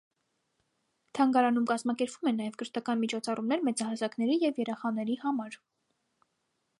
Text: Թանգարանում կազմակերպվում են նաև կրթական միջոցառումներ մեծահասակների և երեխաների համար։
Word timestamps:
Թանգարանում 1.17 1.67
կազմակերպվում 1.71 2.31
են 2.31 2.39
նաև 2.43 2.57
կրթական 2.63 3.03
միջոցառումներ 3.03 3.63
մեծահասակների 3.69 4.39
և 4.45 4.63
երեխաների 4.65 5.19
համար։ 5.27 5.63